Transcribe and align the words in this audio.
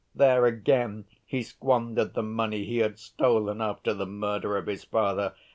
There, 0.15 0.47
again, 0.47 1.05
he 1.27 1.43
squandered 1.43 2.15
the 2.15 2.23
money 2.23 2.65
he 2.65 2.79
had 2.79 2.97
stolen 2.97 3.61
after 3.61 3.93
the 3.93 4.07
murder 4.07 4.57
of 4.57 4.65
his 4.65 4.83
father. 4.83 5.35